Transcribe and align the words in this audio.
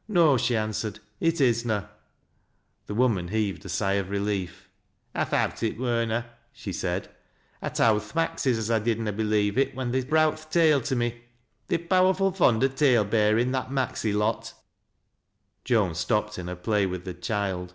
"No," 0.08 0.36
she 0.36 0.56
answered," 0.56 1.00
it 1.28 1.40
is 1.40 1.64
na." 1.64 1.86
The 2.86 2.94
woman 2.94 3.26
heaved 3.26 3.64
a 3.64 3.68
sigh 3.68 3.94
of 3.94 4.10
relief. 4.10 4.70
"[thowt 5.16 5.60
it 5.64 5.76
wur 5.76 6.04
na," 6.04 6.22
she 6.52 6.72
said." 6.72 7.08
I 7.62 7.68
towd 7.70 8.02
th' 8.08 8.14
Maxeyj 8.14 8.58
.iS 8.60 8.70
I 8.70 8.78
did 8.78 9.00
na 9.00 9.10
believe 9.10 9.58
it 9.58 9.74
when 9.74 9.90
they 9.90 10.04
browt 10.04 10.36
th' 10.38 10.52
tale 10.52 10.80
to 10.82 10.94
me. 10.94 11.24
They 11.66 11.78
re 11.78 11.84
powerful 11.88 12.30
fond 12.30 12.62
o' 12.62 12.68
tale 12.68 13.04
bearing', 13.04 13.50
that 13.50 13.72
Maxey 13.72 14.12
lot' 14.12 14.54
Joan 15.64 15.96
stopped 15.96 16.38
in 16.38 16.46
her 16.46 16.54
play 16.54 16.86
with 16.86 17.04
the 17.04 17.14
child. 17.14 17.74